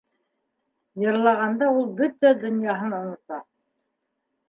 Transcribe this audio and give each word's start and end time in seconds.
Йырлағанда 1.03 1.69
ул 1.83 1.87
бөтә 2.01 2.35
донъяһын 2.47 3.01
онота. 3.05 3.43